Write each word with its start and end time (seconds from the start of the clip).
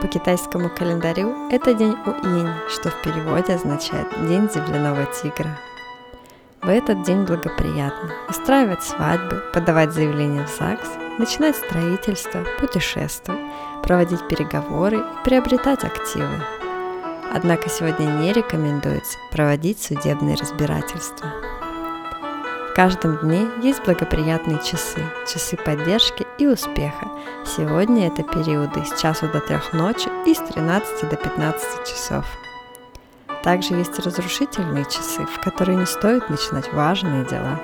по 0.00 0.06
китайскому 0.06 0.70
календарю 0.70 1.48
это 1.50 1.74
день 1.74 1.96
Уинь, 2.06 2.48
что 2.68 2.90
в 2.90 3.02
переводе 3.02 3.54
означает 3.54 4.06
«день 4.28 4.48
земляного 4.48 5.06
тигра». 5.06 5.58
В 6.62 6.68
этот 6.68 7.02
день 7.02 7.24
благоприятно 7.24 8.10
устраивать 8.28 8.82
свадьбы, 8.82 9.42
подавать 9.52 9.92
заявления 9.92 10.44
в 10.46 10.50
ЗАГС, 10.50 11.18
начинать 11.18 11.56
строительство, 11.56 12.44
путешествовать, 12.60 13.40
проводить 13.82 14.26
переговоры 14.28 14.98
и 14.98 15.24
приобретать 15.24 15.84
активы. 15.84 16.44
Однако 17.32 17.68
сегодня 17.68 18.06
не 18.06 18.32
рекомендуется 18.32 19.18
проводить 19.30 19.82
судебные 19.82 20.36
разбирательства 20.36 21.32
каждом 22.78 23.16
дне 23.16 23.48
есть 23.60 23.82
благоприятные 23.84 24.60
часы, 24.62 25.02
часы 25.26 25.56
поддержки 25.56 26.24
и 26.38 26.46
успеха. 26.46 27.10
Сегодня 27.44 28.06
это 28.06 28.22
периоды 28.22 28.84
с 28.84 29.00
часу 29.00 29.26
до 29.26 29.40
трех 29.40 29.72
ночи 29.72 30.08
и 30.24 30.32
с 30.32 30.38
13 30.38 31.10
до 31.10 31.16
15 31.16 31.84
часов. 31.84 32.24
Также 33.42 33.74
есть 33.74 33.98
разрушительные 33.98 34.84
часы, 34.84 35.26
в 35.26 35.40
которые 35.40 35.76
не 35.76 35.86
стоит 35.86 36.30
начинать 36.30 36.72
важные 36.72 37.24
дела. 37.24 37.58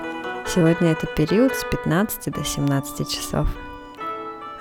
Сегодня 0.53 0.91
это 0.91 1.07
период 1.07 1.55
с 1.55 1.63
15 1.63 2.33
до 2.33 2.43
17 2.43 3.09
часов. 3.09 3.47